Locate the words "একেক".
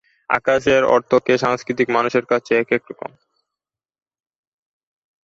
1.17-1.33, 2.55-2.81